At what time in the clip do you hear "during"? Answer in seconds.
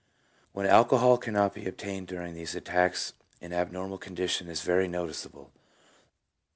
2.07-2.33